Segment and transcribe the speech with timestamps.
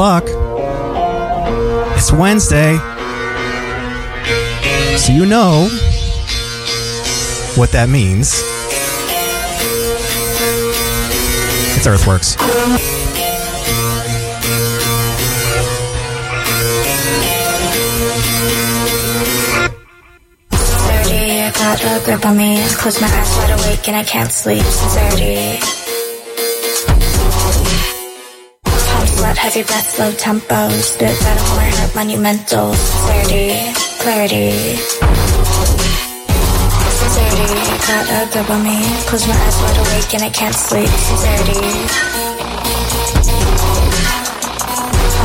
[0.00, 0.24] o'clock.
[1.96, 2.78] It's Wednesday.
[4.96, 5.68] So you know
[7.54, 8.42] what that means.
[11.76, 12.36] It's Earthworks.
[21.60, 22.58] Got a grip on me.
[22.70, 24.62] Close my eyes wide awake and I can't sleep.
[24.62, 25.79] Sincerity.
[29.50, 30.68] Heavy breath, slow tempo.
[30.78, 32.72] Spit on my heart, monumental.
[32.72, 34.78] Sincerity, clarity.
[36.94, 38.78] Sincerity, got a grip on me.
[39.10, 40.86] Close my eyes wide awake and I can't sleep.
[40.86, 41.66] Sincerity.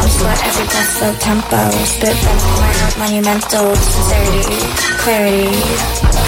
[0.09, 1.61] Sweat, heavy breath, slow tempo.
[1.85, 3.75] Spit on my heart, monumental.
[3.75, 4.57] Sincerity,
[5.05, 6.24] clarity.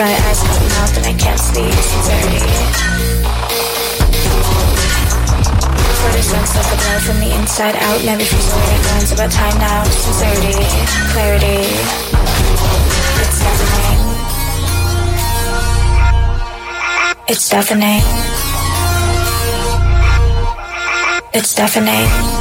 [0.00, 1.74] Dry eyes, cut mouth, and I can't sleep.
[1.74, 2.40] Sincerity.
[6.00, 8.02] Forty cents of the blood from the inside out.
[8.02, 9.84] Never feels away at lines about time now.
[9.84, 10.56] Sincerity,
[11.12, 11.68] clarity.
[13.20, 14.00] It's deafening.
[17.28, 18.02] It's deafening.
[21.34, 22.39] It's deafening.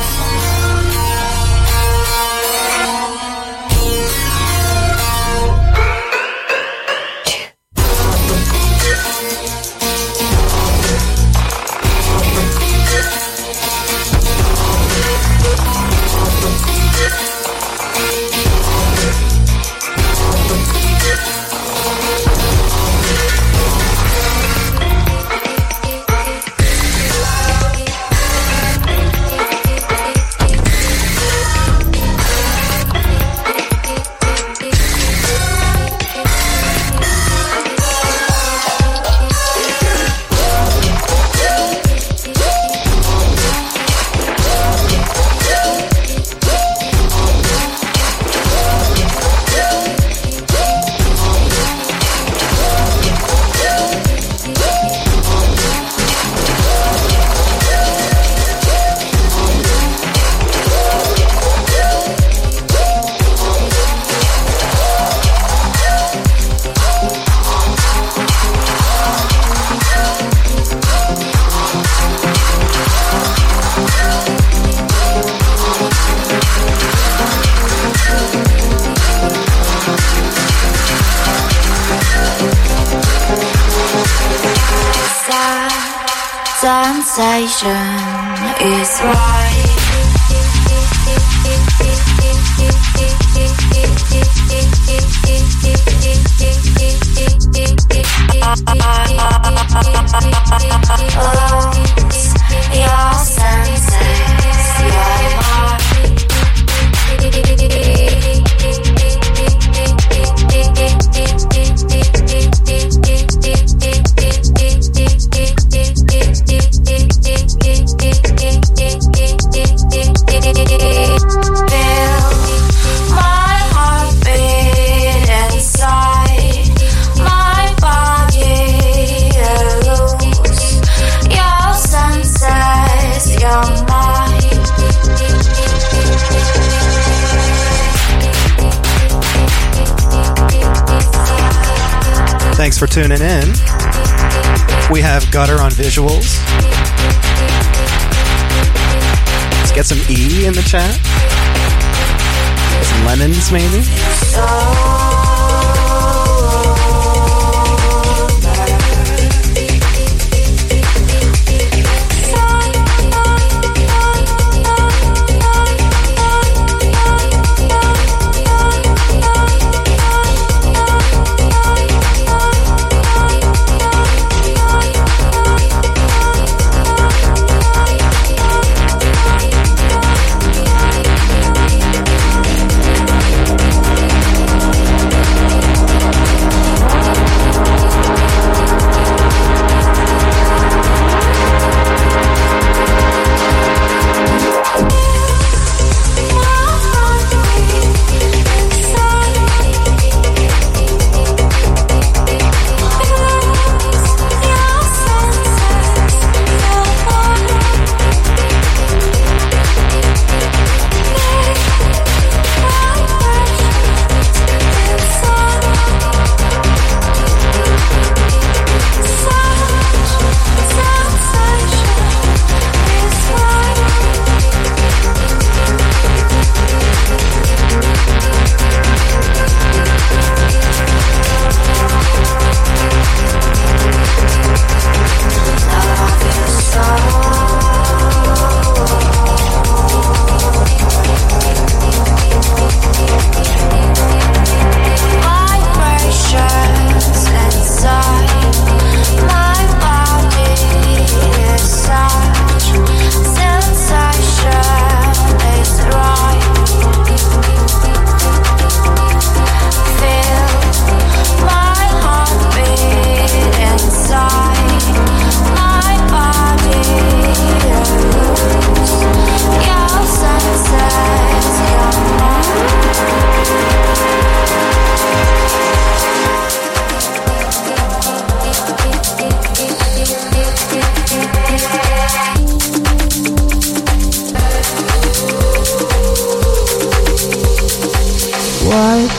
[153.51, 153.88] maybe?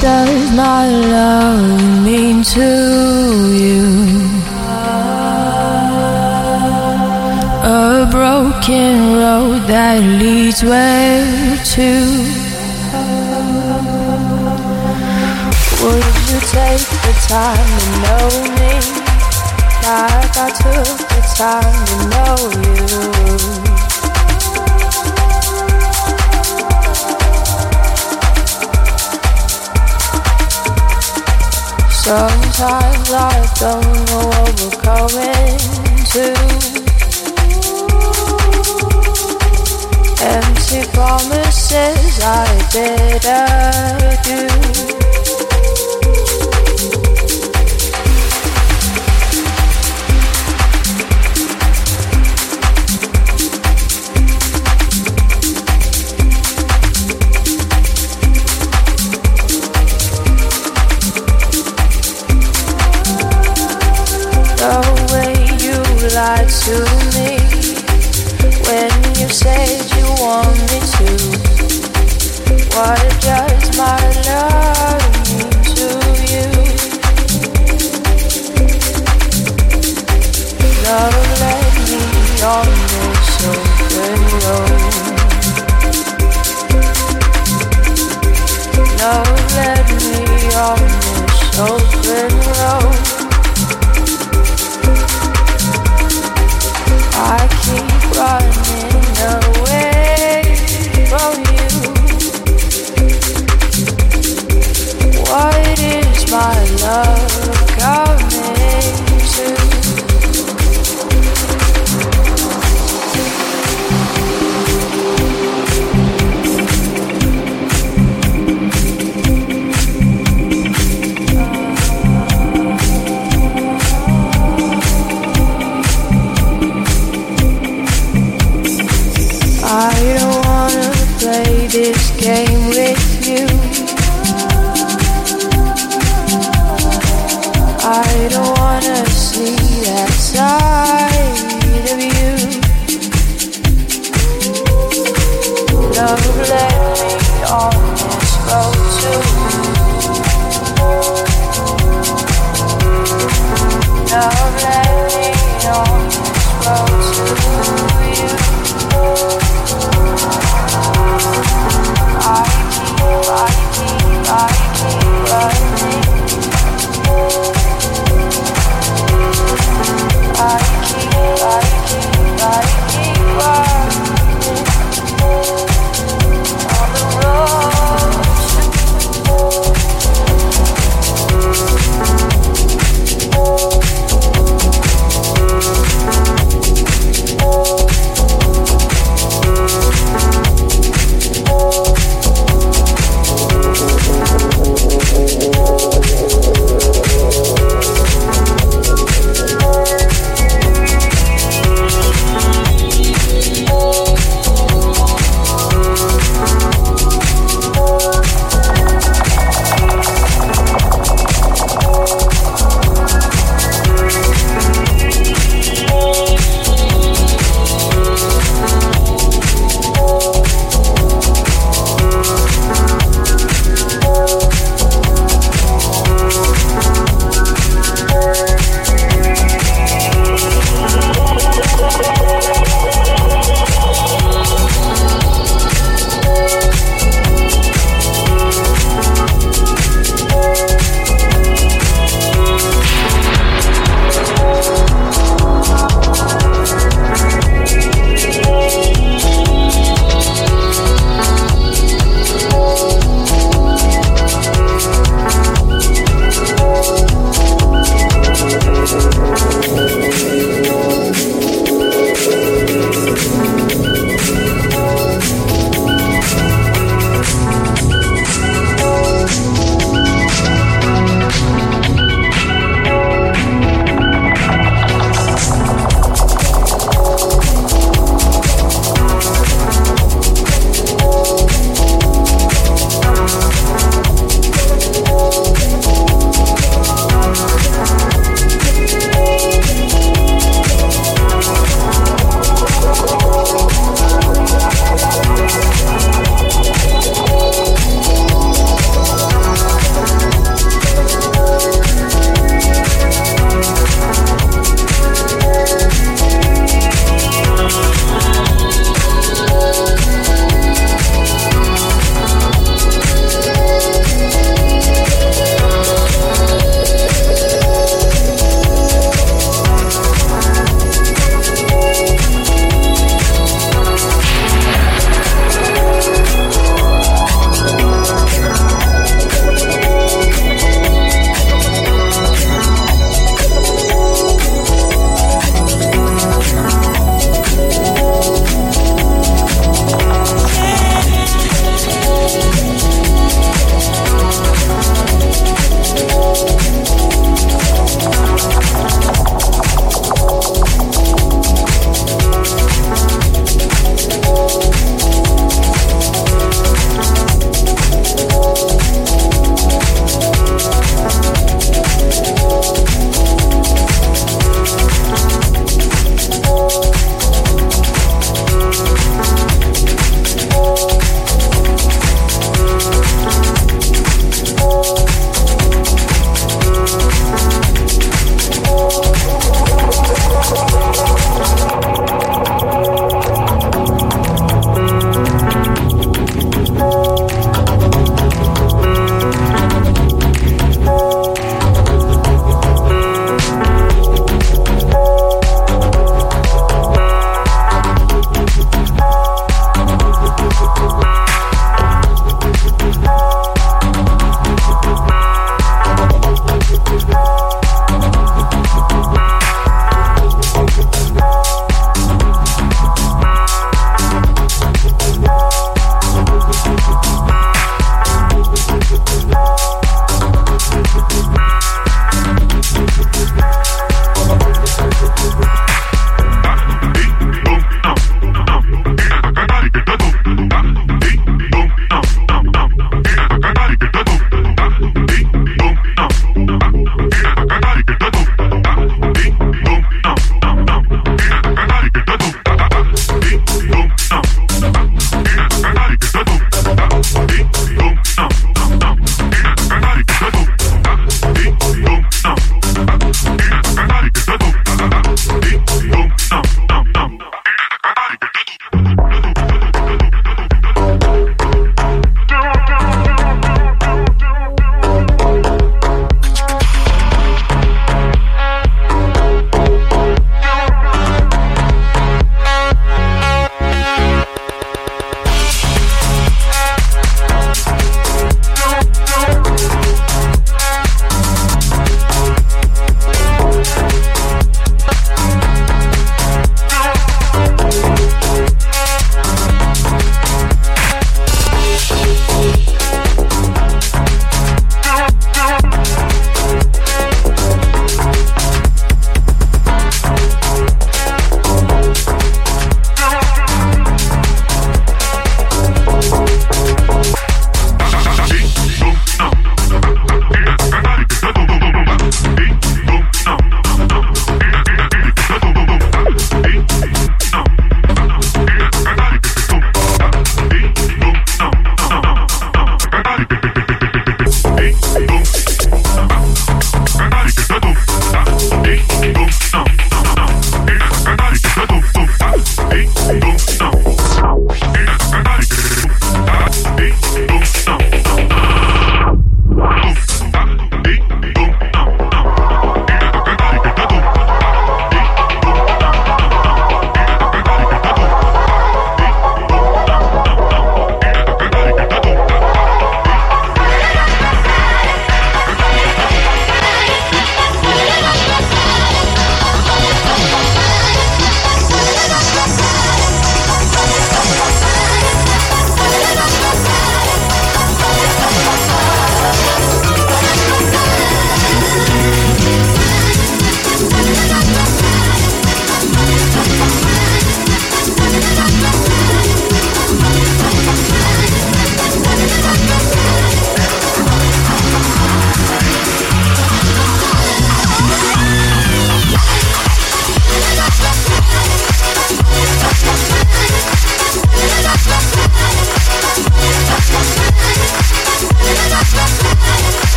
[0.00, 2.70] does my love mean to
[3.64, 3.82] you?
[7.64, 11.90] A broken road that leads where to?
[15.82, 18.28] Would you take the time to know
[18.58, 18.74] me
[19.82, 23.67] like I took the time to know you?
[32.08, 35.58] Sometimes I don't know what we're coming
[36.08, 36.24] to.
[40.24, 44.97] Empty promises I didn't do.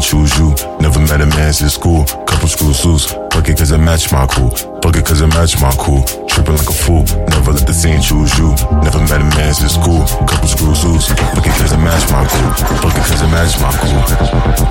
[0.00, 0.54] choose you.
[0.80, 2.04] Never met a man since school.
[2.26, 3.12] Couple school suits.
[3.32, 4.50] Fuck it cause it match my cool.
[4.82, 6.02] Fuck it cause it match my cool.
[6.26, 7.04] Tripping like a fool.
[7.28, 8.50] Never let the scene choose you.
[8.82, 10.04] Never met a man since school.
[10.26, 11.08] Couple school suits.
[11.08, 12.50] Fuck it cause it match my cool.
[12.80, 14.00] Fuck it cause it match my cool.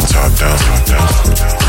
[0.10, 1.69] Top down, top down.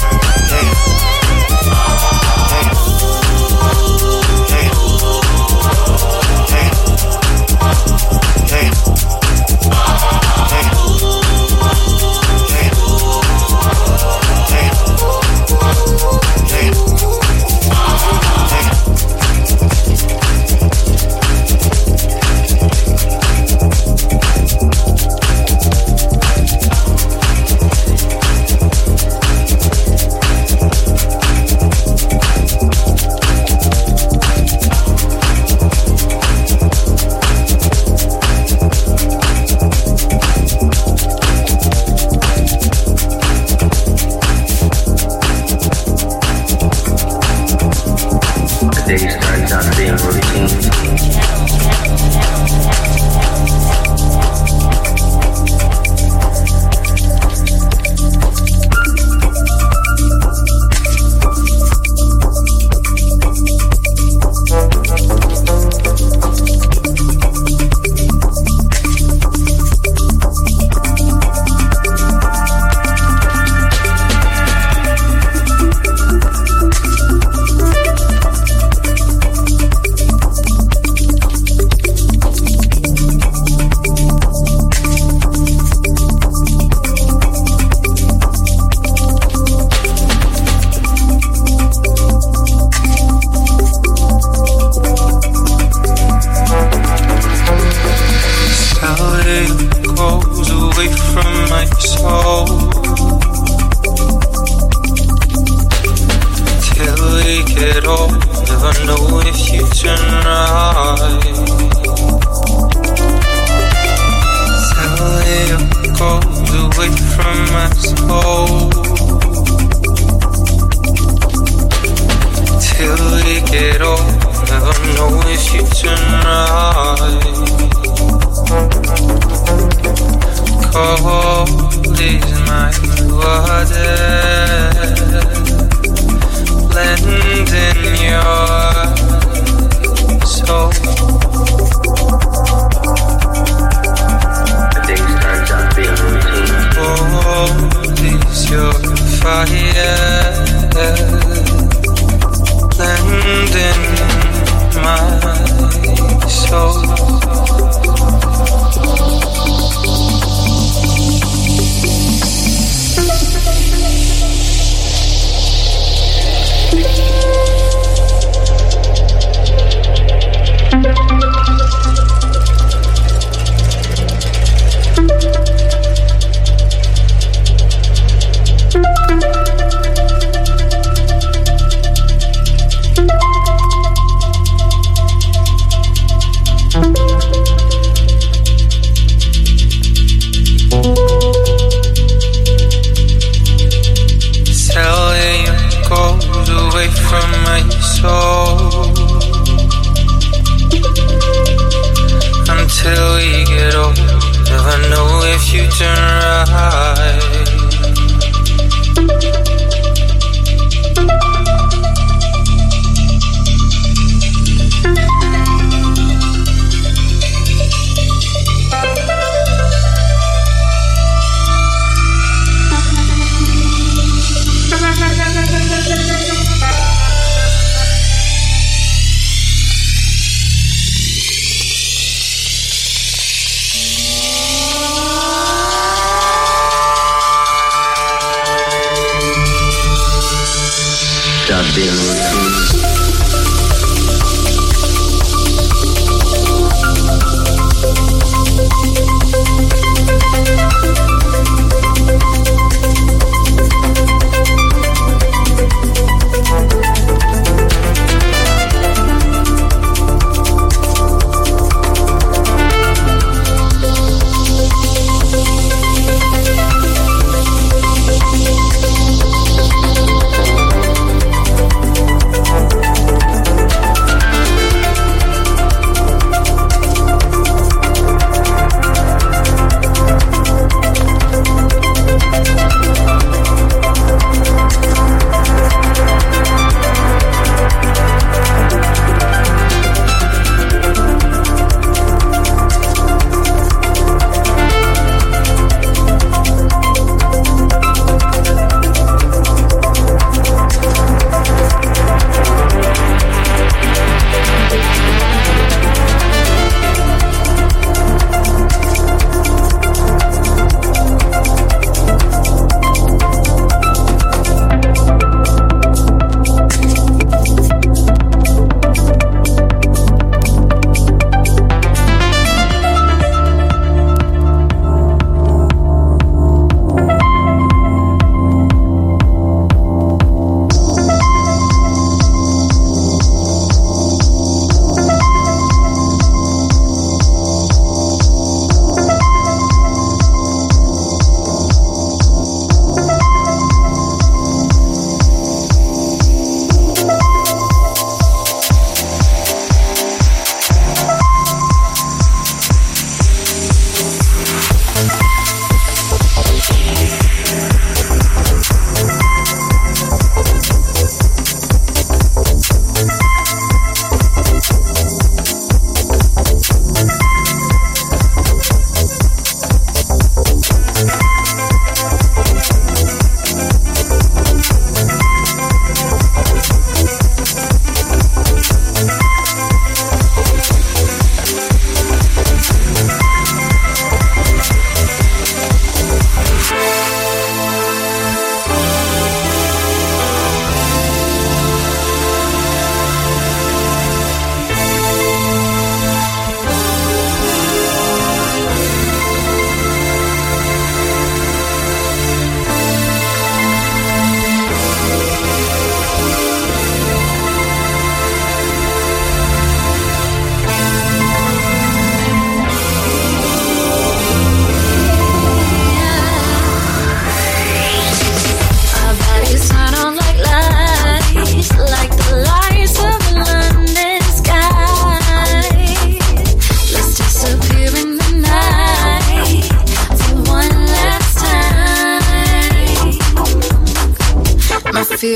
[48.97, 49.30] days.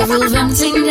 [0.08, 0.20] My
[0.54, 0.85] fear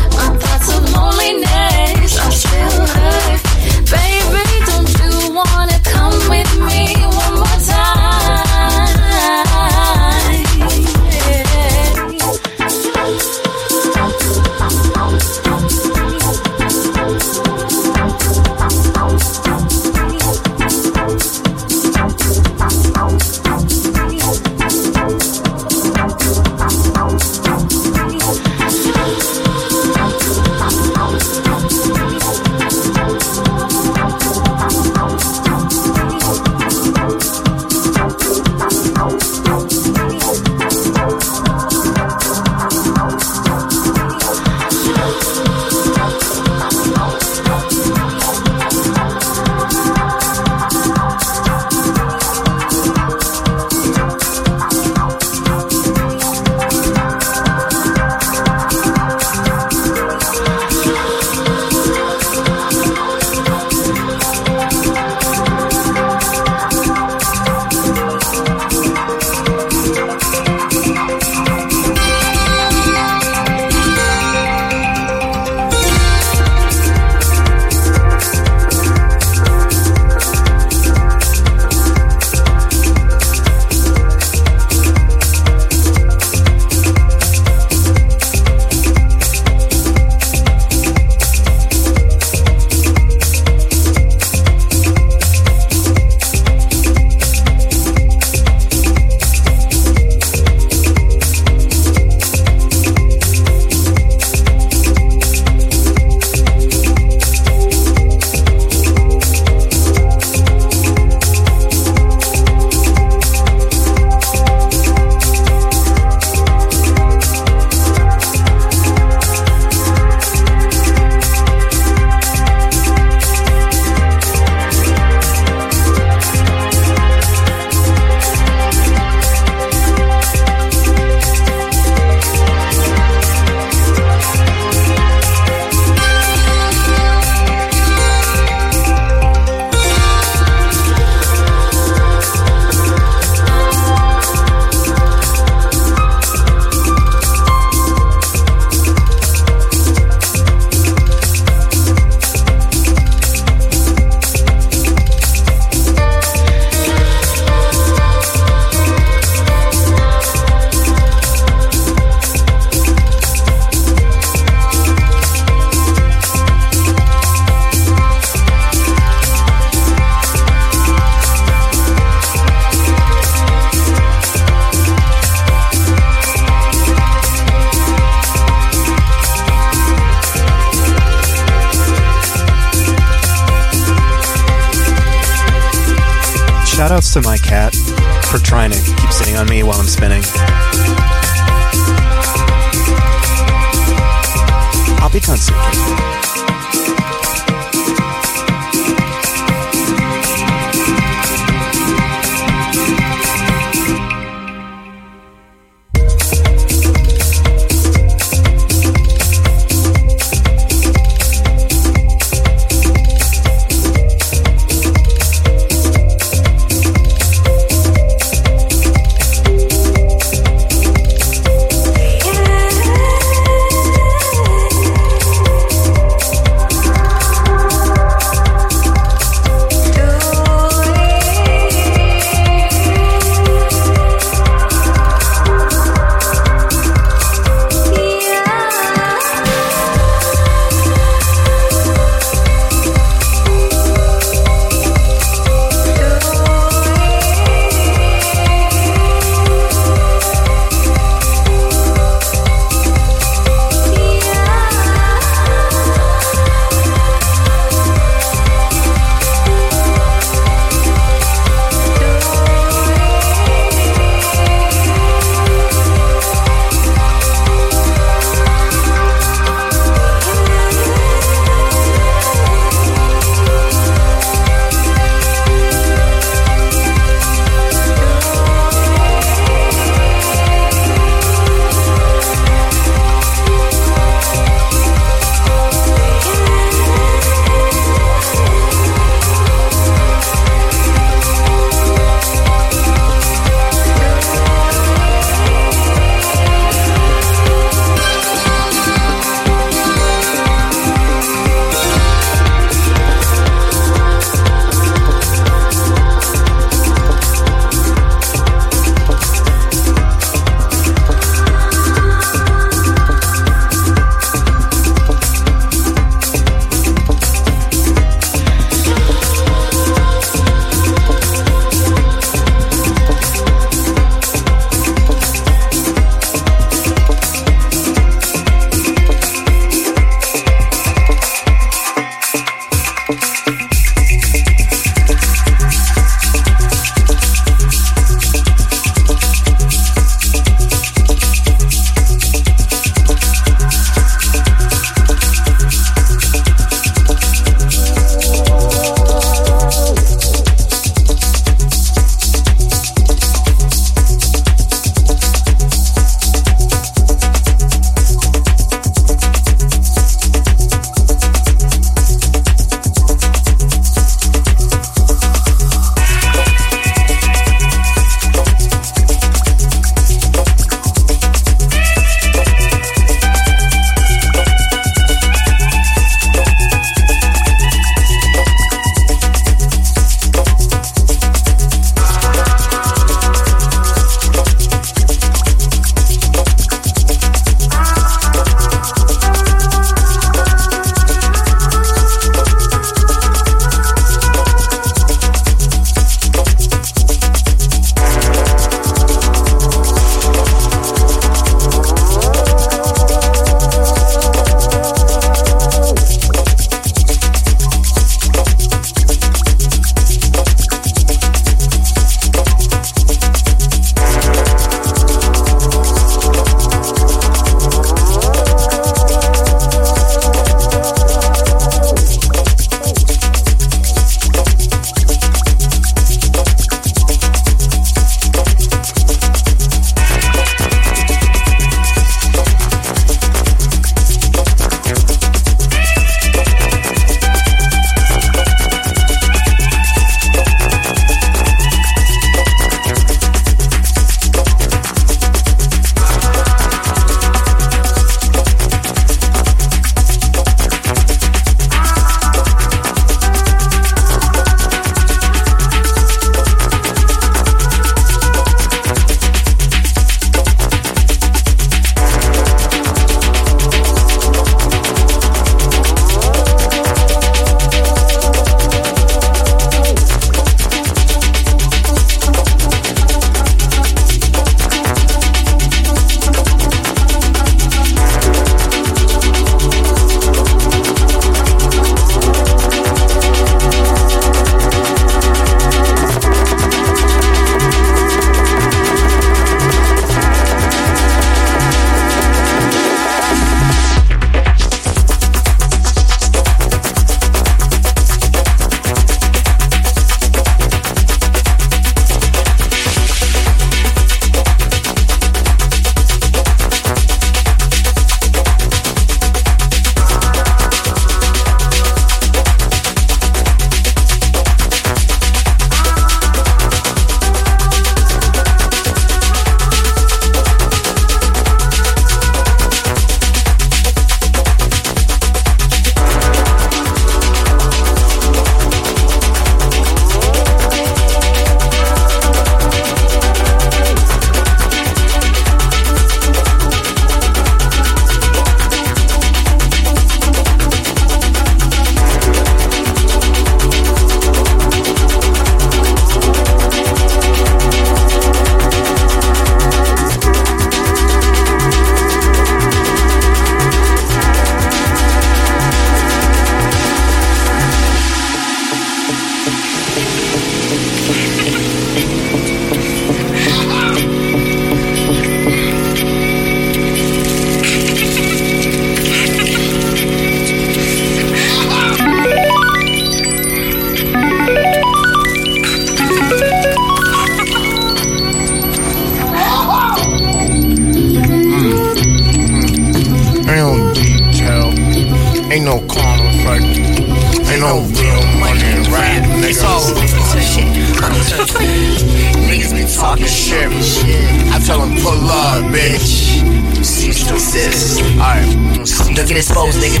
[599.32, 600.00] get exposed, nigga.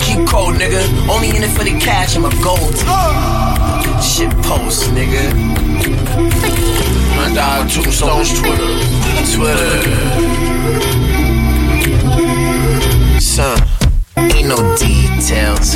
[0.00, 0.82] Keep cold, nigga.
[1.08, 2.76] Only in it for the cash and a gold.
[4.02, 5.34] Shit post, nigga.
[7.16, 8.72] My dog Tombstone's Twitter.
[9.34, 9.82] Twitter.
[13.20, 13.58] Son.
[14.16, 14.76] Ain't no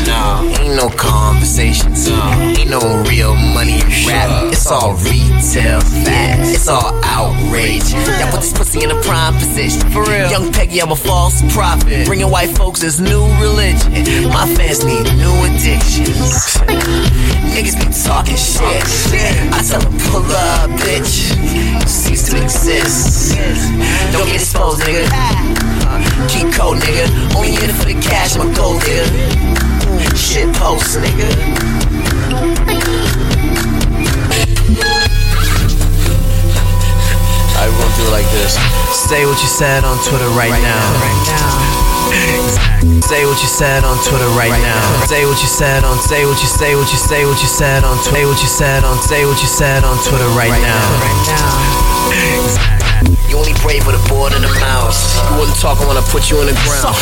[0.06, 0.42] no.
[0.60, 2.20] Ain't no conversations, no.
[2.56, 4.52] Ain't no real money rap.
[4.52, 6.38] It's all retail, fat.
[6.40, 7.92] It's all outrage.
[7.92, 9.88] Y'all put this pussy in a prime position.
[9.90, 10.30] For real.
[10.30, 12.06] Young Peggy, I'm a false prophet.
[12.06, 13.92] Bringing white folks this new religion.
[14.28, 16.56] My fans need new addictions.
[17.54, 18.82] Niggas be talking shit.
[19.52, 21.34] I tell them pull up, bitch.
[21.86, 23.36] Cease to exist.
[24.12, 25.08] Don't get exposed, nigga.
[25.12, 25.70] Ah.
[26.28, 27.34] Keep cold, nigga.
[27.36, 29.49] Only in it for the cash, my gold, nigga.
[30.16, 31.28] Shit post, nigga.
[37.70, 38.58] We're gonna do it like this.
[38.90, 40.82] Say what you said on Twitter right, now.
[43.06, 45.06] Say what you said on Twitter right, now.
[45.06, 47.84] Say what you said on say what you say what you say what you said
[47.84, 48.16] on Twitter.
[48.16, 50.82] Say what you said on say what you said on Twitter right, now.
[53.28, 55.14] You only brave with a board and a mouse.
[55.30, 56.96] You wouldn't talk, I wanna put you in the ground.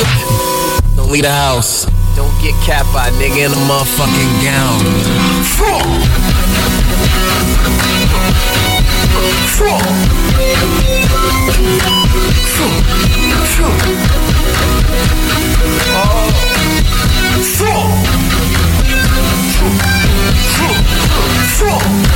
[0.96, 1.86] Don't leave the house.
[2.18, 4.82] Don't get capped by a nigga in a motherfucking gown.
[21.78, 22.07] These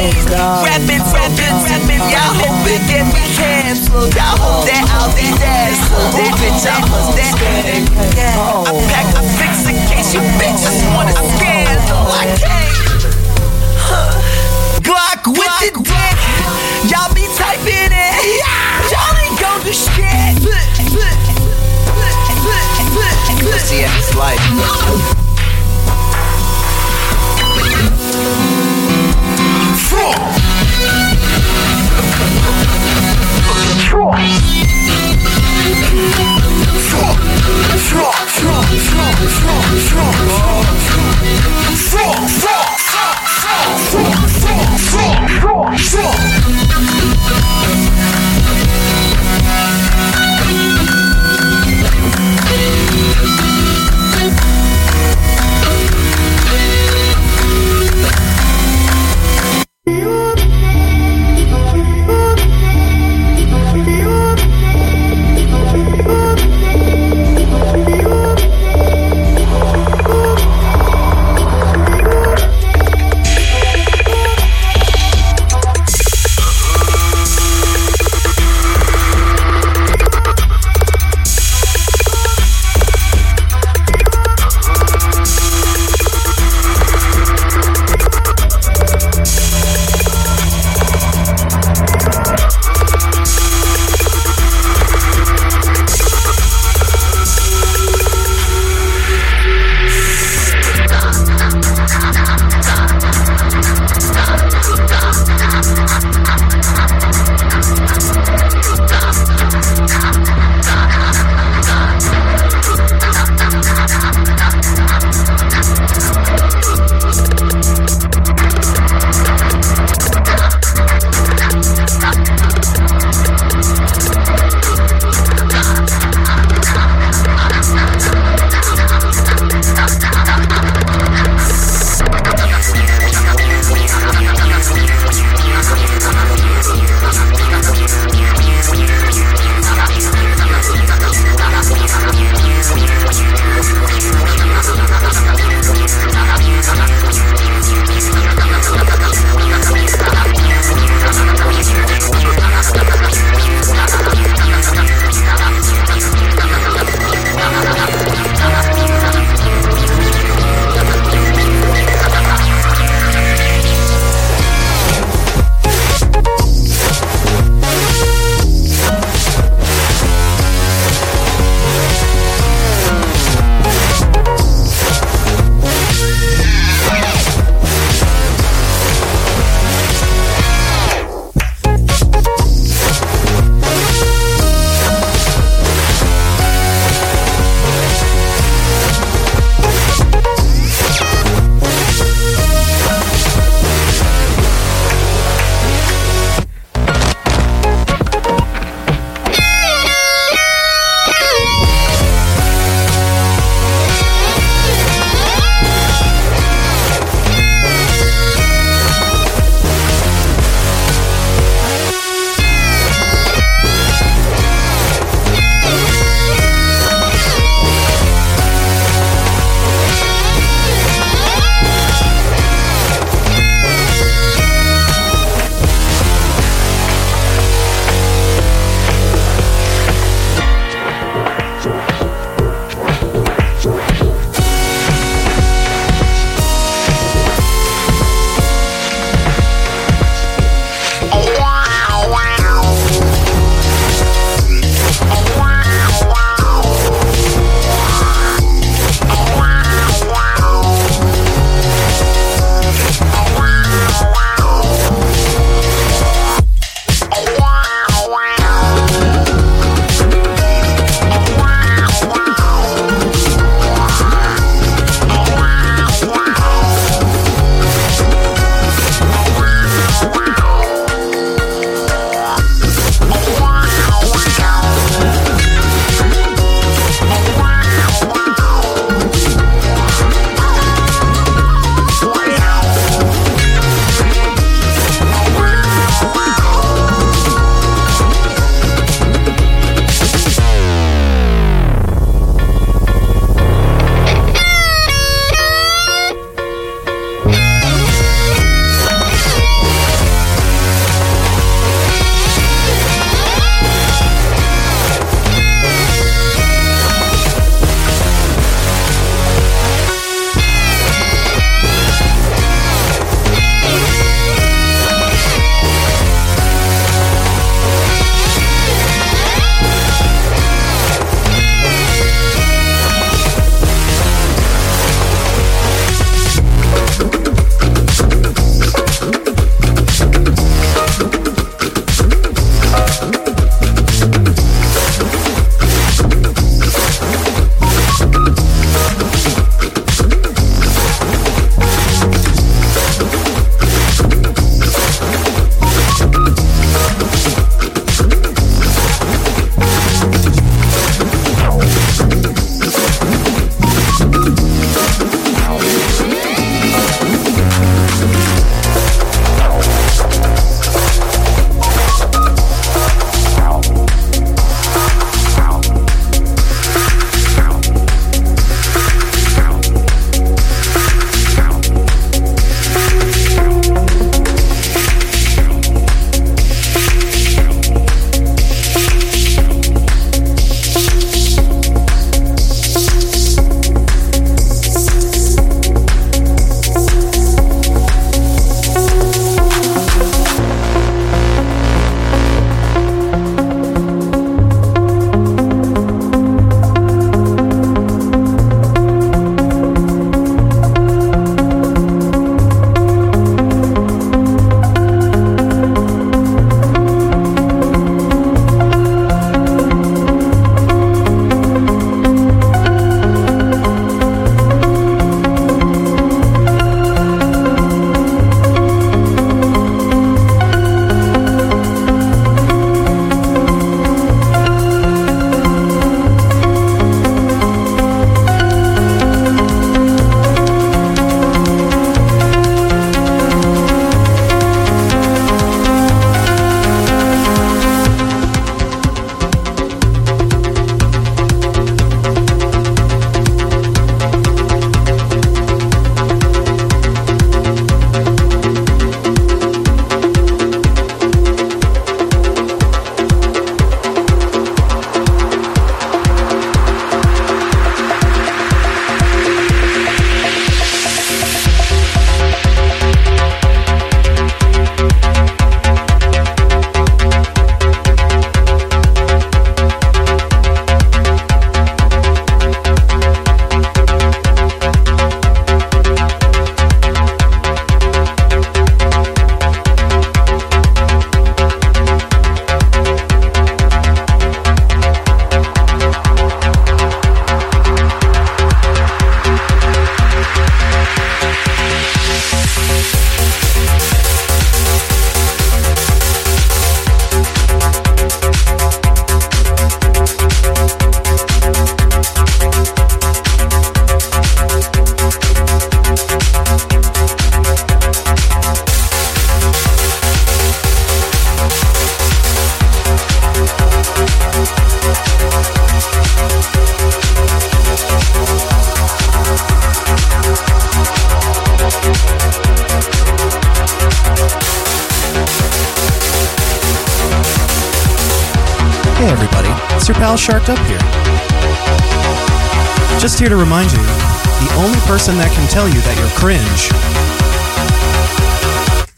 [0.00, 2.00] Rapping, rapping, rapping.
[2.08, 4.08] Y'all hope it get me canceled.
[4.16, 6.16] Y'all hope that I'll be dazzled.
[6.16, 7.36] That bitch, I must that.
[8.16, 8.32] Yeah,
[8.64, 12.08] I pack a fix in case you bitches want a scandal.
[12.16, 12.80] I can't.
[14.80, 16.16] Glock with the dick.
[16.88, 18.40] Y'all be typing it.
[18.88, 20.40] Y'all ain't gon' do shit.
[23.68, 24.40] See, it's life.
[29.90, 30.30] Strong!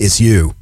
[0.02, 0.61] Is you.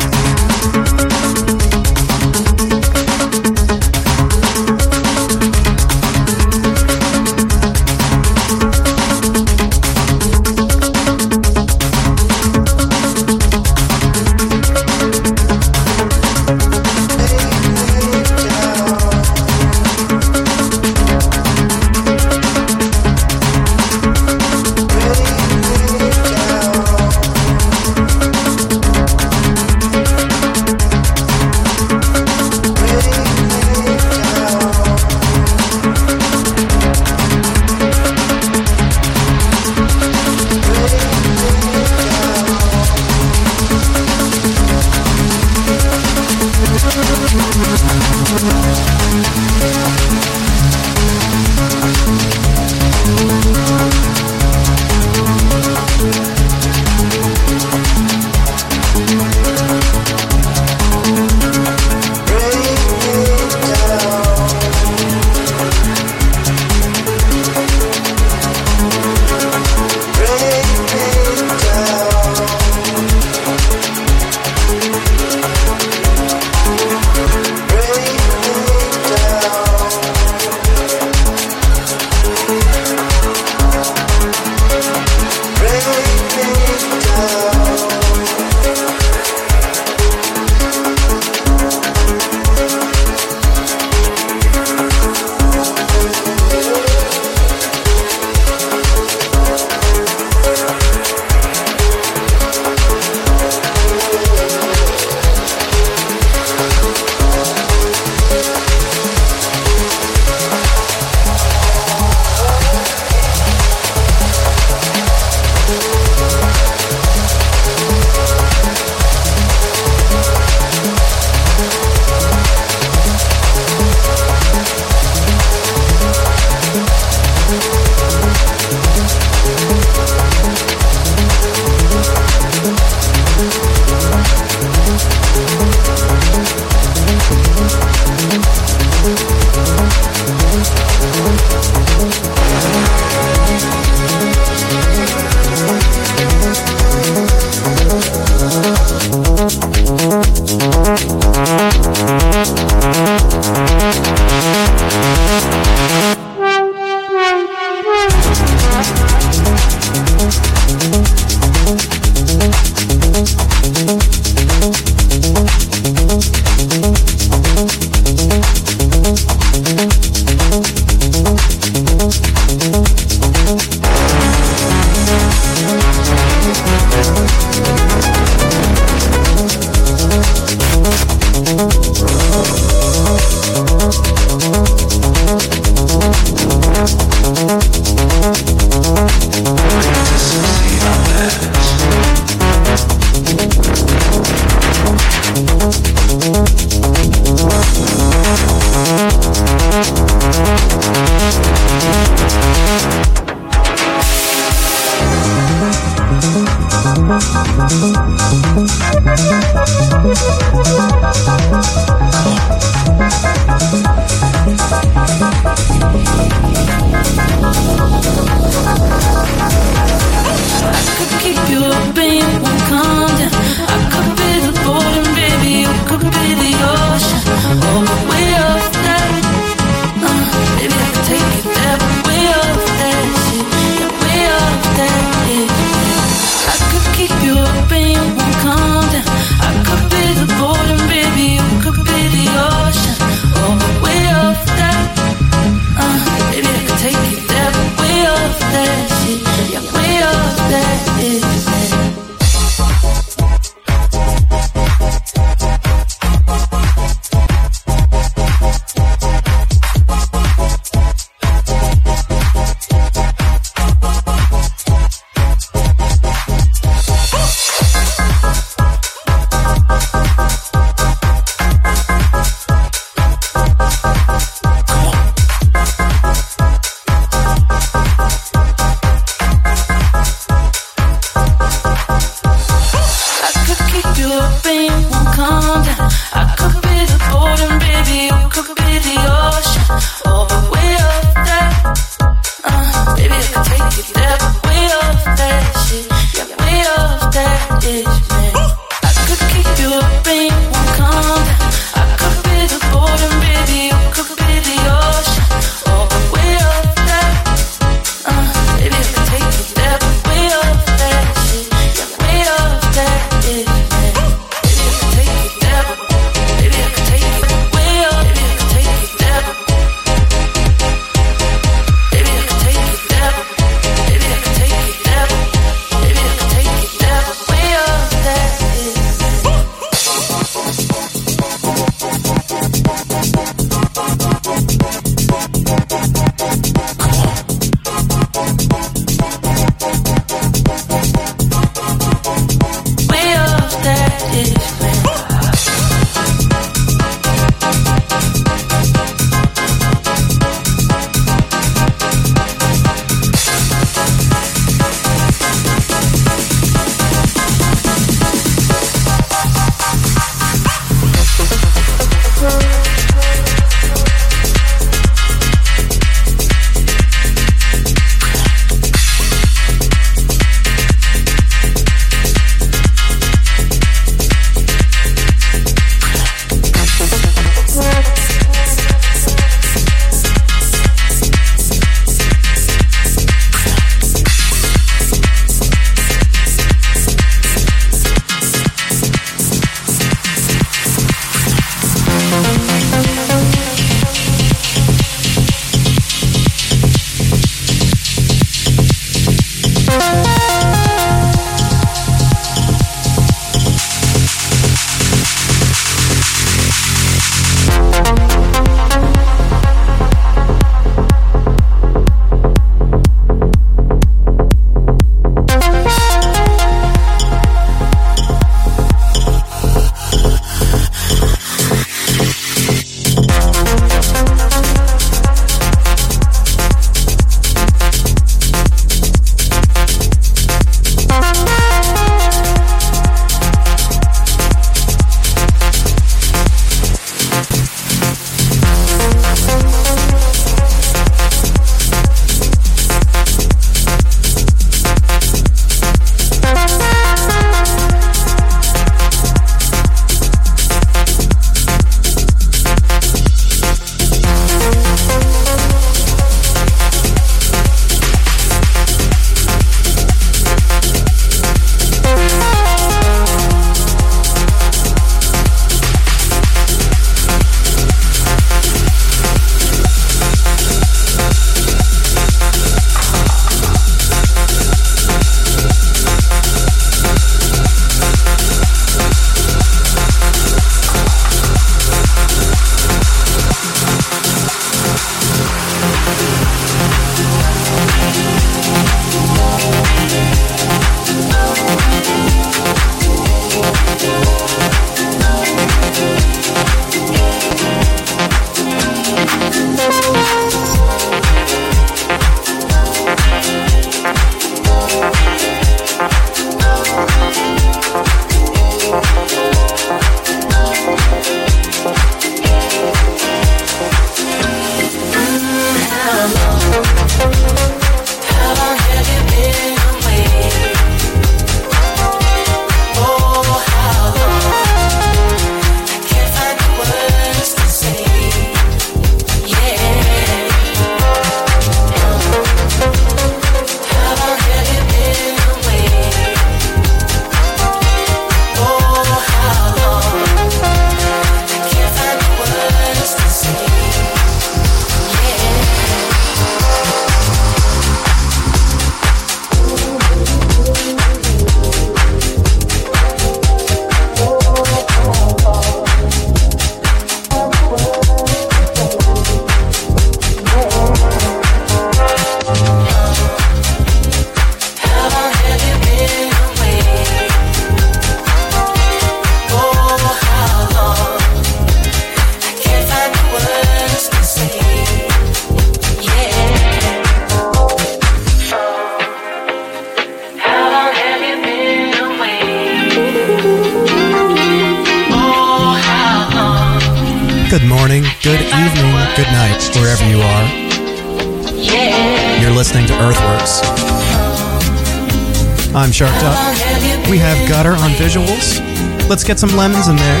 [599.06, 600.00] Get some lemons in there.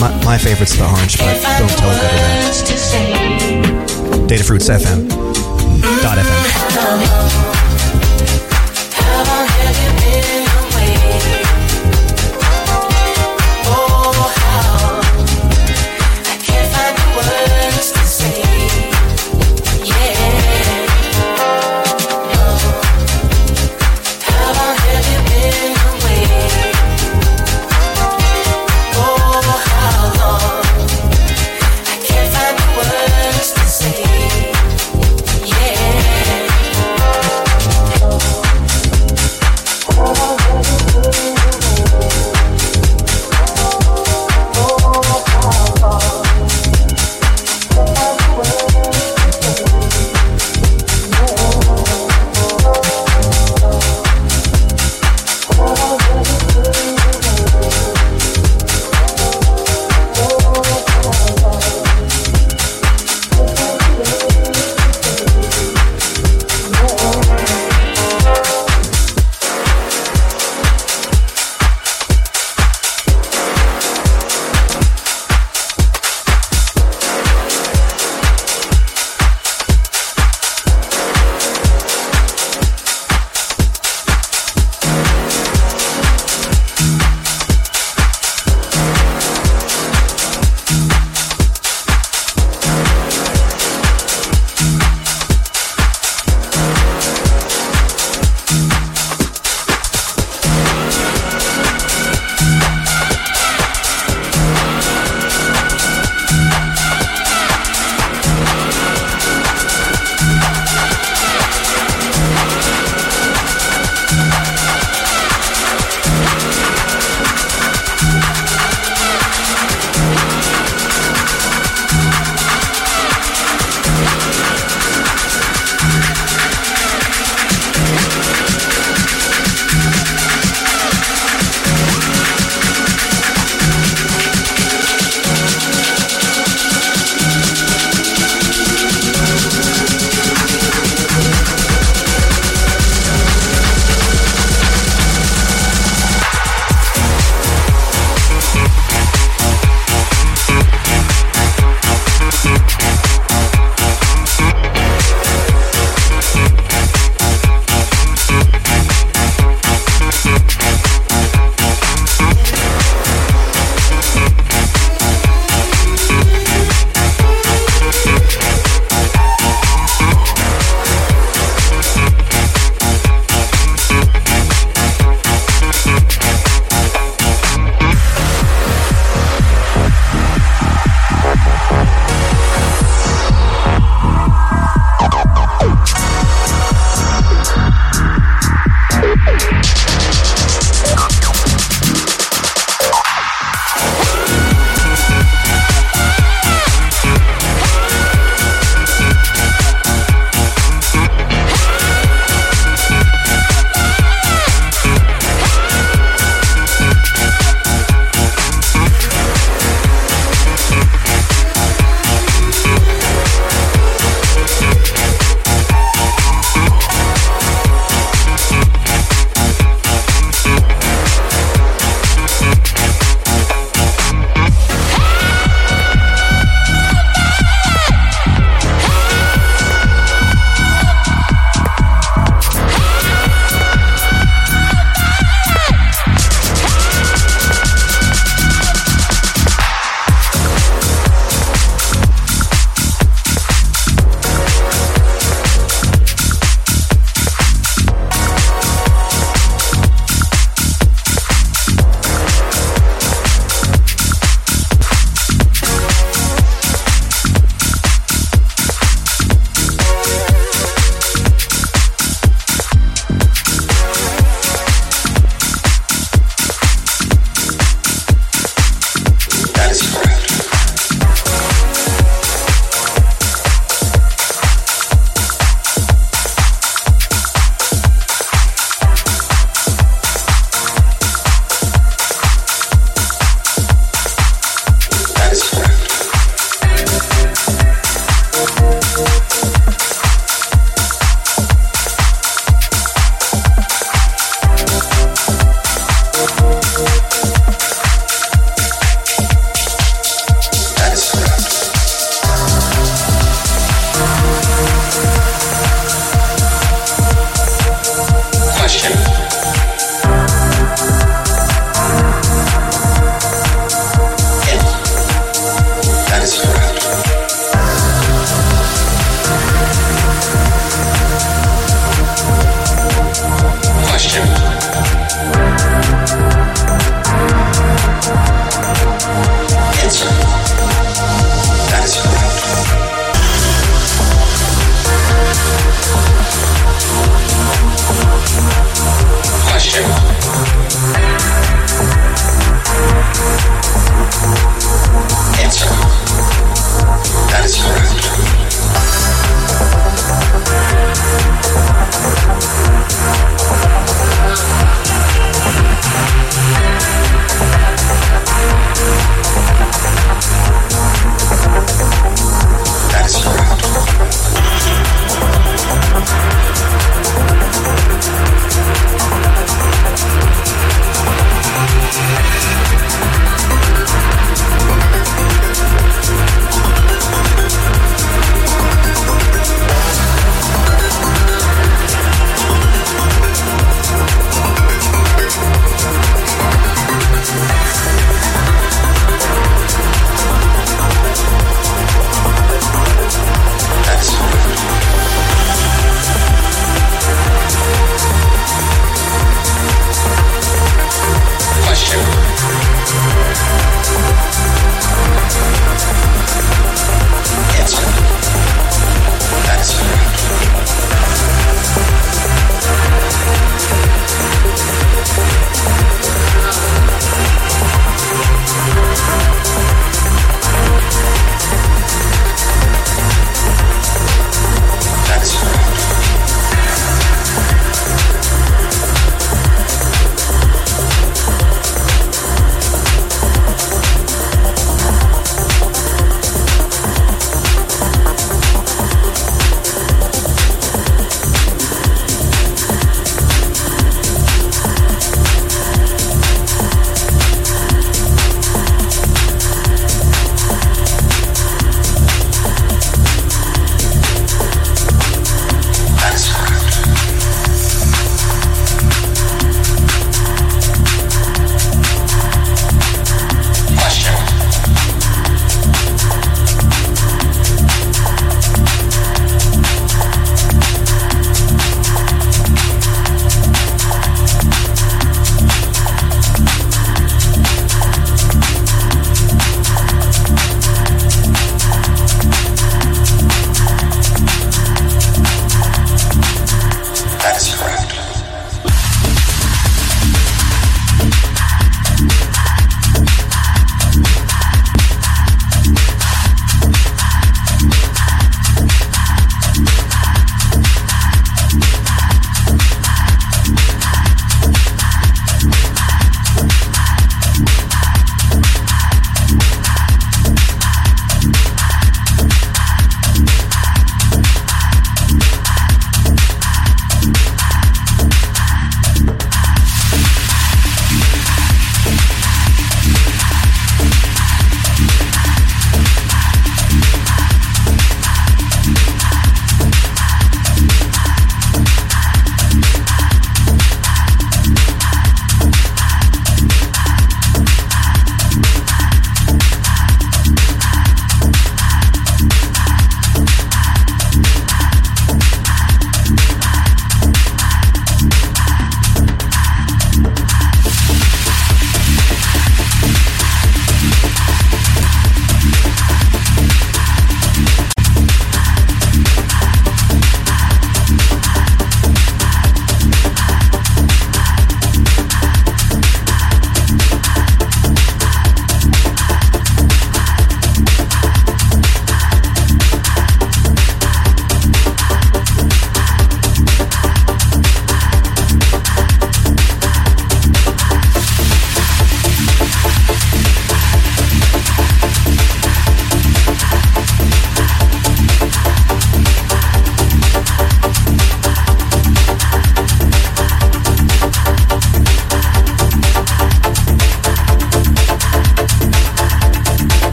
[0.00, 2.54] My, my favorite's the orange, but don't tell Gutter that.
[4.28, 5.08] Datafruits FM.
[6.02, 7.37] Dot FM.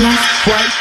[0.00, 0.79] left, right,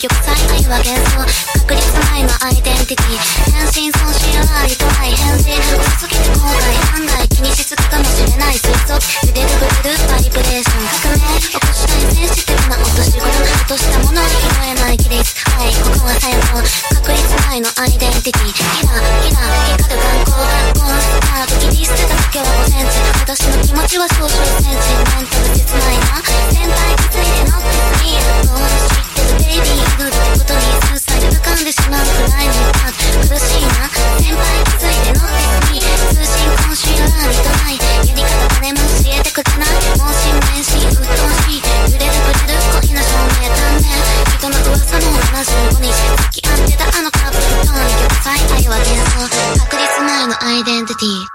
[0.00, 3.20] 結局最愛は幻想確率ないのアイデンティティ
[3.52, 8.96] 変身損しはありとない変人多すぎて後悔案外気にしすぎかもしれない水槽
[9.28, 15.20] ゆでるブルーバリブレーション革命起こしたいセンシティブな落とし事落としたものに拾えない規律
[15.52, 16.64] はいここは戦争
[16.96, 26.24] 確率ないのアイデンティティキラキラ光る眼光コンスタート切り捨てた時は5センチ私の気持ちは少々センチメンタル切ないな。
[26.56, 27.68] 全体気づいてなって
[28.00, 33.86] みるテレビにくることにするさえ浮かんでしまうくらいの間苦しいな
[34.18, 43.94] 先輩気づいてのって通信今週は行ないやり方誰も教えてくれないも新し鬱陶しい揺れてくれる恋の証明断念
[44.34, 49.30] 人の噂も75に付き合ってたあのカップルとに玉砕愛は幻想
[49.60, 51.30] 確率なのアイデンティティ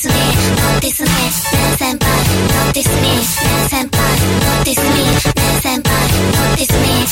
[0.04, 7.08] ノーティスミーノーティスミーノーティスミーーノーティスミー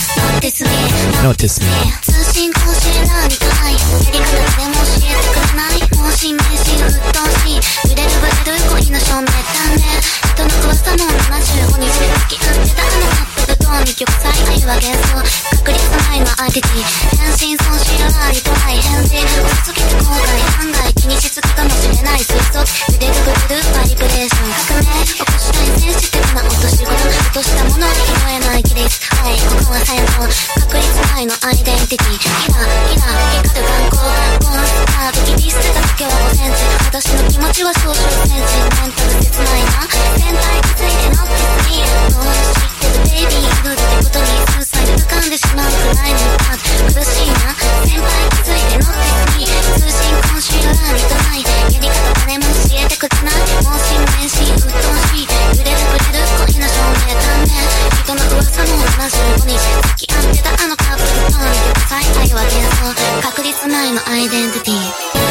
[1.24, 7.56] ノーティスミー通信講習何かはいやり方でも教えてくれないもう新名っと騰し
[7.88, 9.32] 揺れる揺れる恋の照明だ
[9.72, 9.88] ね
[10.34, 15.16] 人の噂も75日で付き合ってたあのカップン二極彩愛は幻想
[15.64, 30.28] 確率ないのアイデンティティ変身損失ありとない返事ぶつけて後悔案外気にしすぎかもしれない推測揺れるブルーバイブレーション革命起こしたいセンシティブな落とし事落としたものを拾えない亀裂はいここは戦争
[30.68, 33.08] 確率ないのアイデンティティキラキラ
[33.40, 34.04] 光る眼光
[34.44, 39.88] モンスター的リストだけは5センチ私の気持ちは少々センチメンタル切ないな
[40.20, 44.26] 全体気づいて乗ってスリーどう知ってるってことに
[44.58, 47.54] 数歳で浮かんでしまうくらいの一発苦しいな
[47.86, 51.94] 先輩気づいて乗ってスリー通信今週ラーリとないやり方
[52.26, 54.82] 誰も教えてくれないもう新年し鬱陶
[55.14, 57.54] しい揺れるぶれる恋の照明断面
[58.02, 62.90] 人の噂も75日付き合ってたあのカップルと見てくさい愛は幻想
[63.22, 64.74] 確率ないのアイデンティティ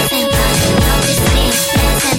[0.08, 0.40] 先輩
[0.80, 2.11] Not this me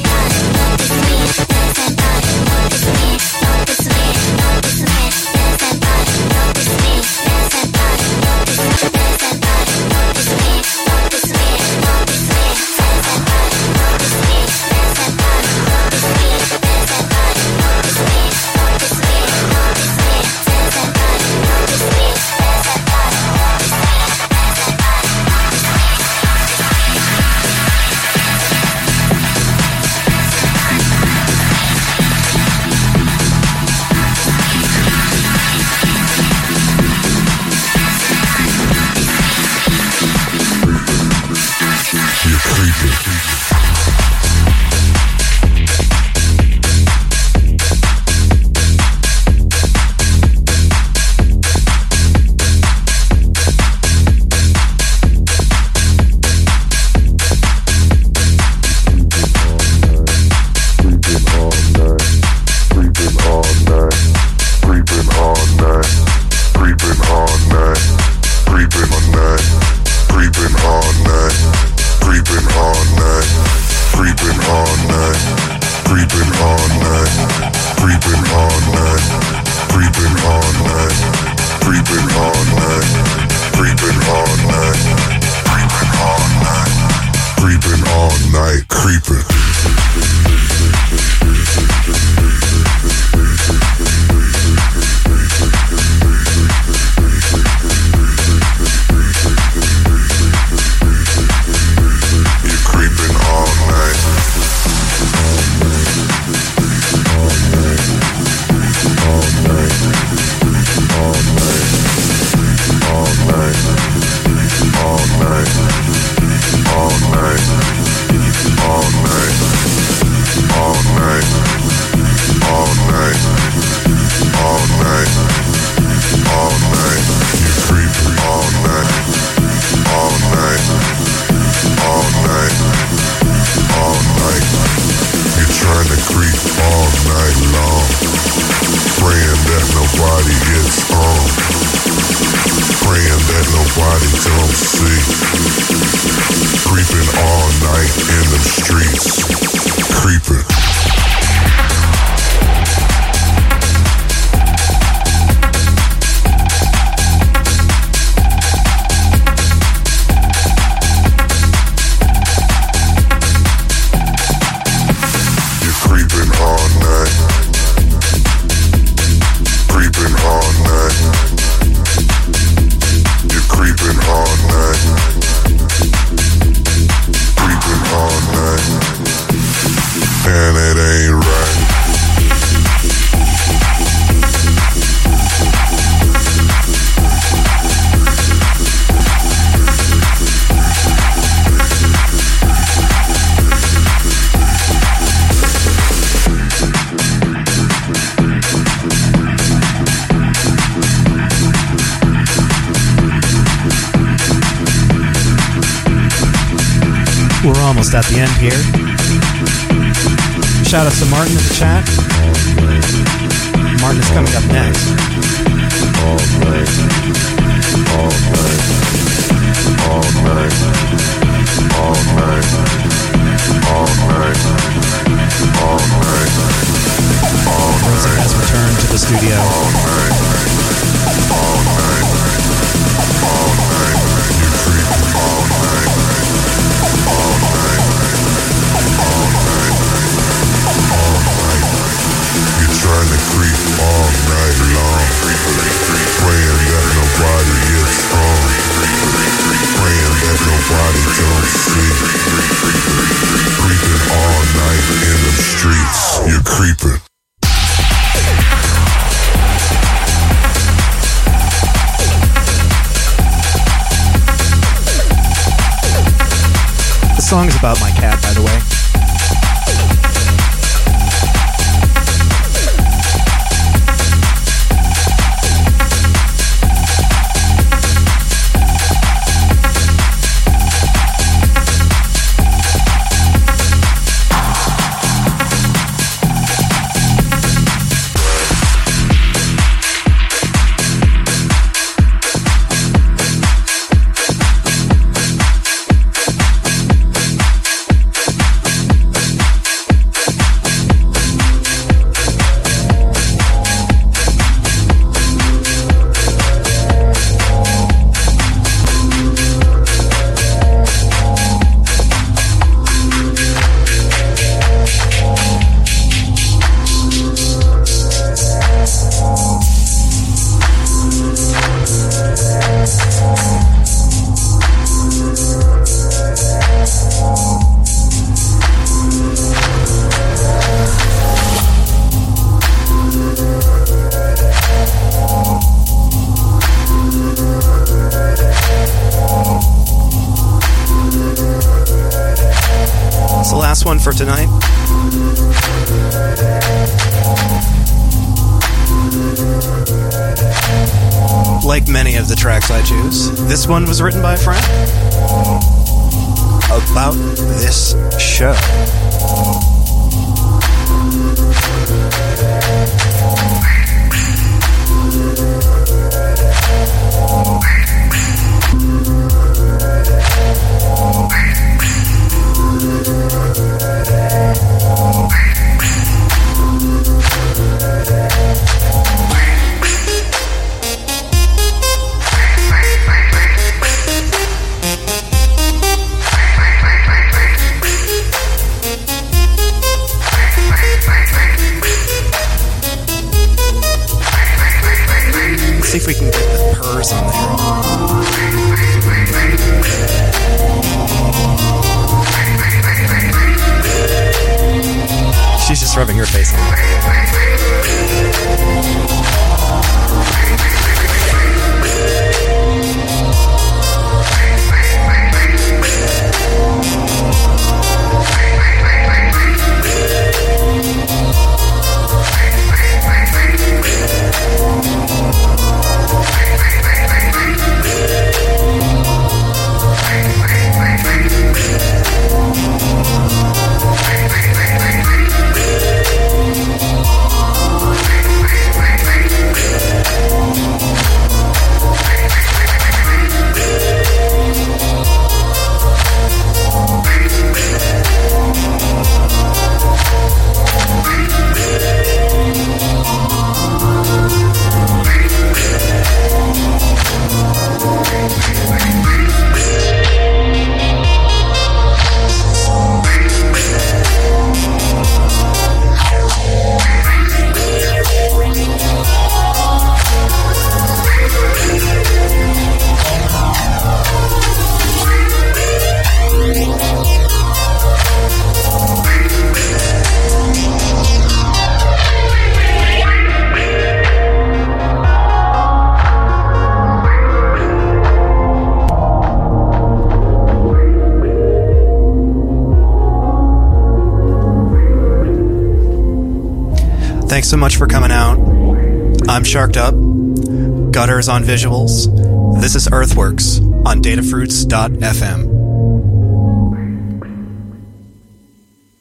[501.33, 502.61] on visuals.
[502.61, 505.32] This is Earthworks on datafruits.fm.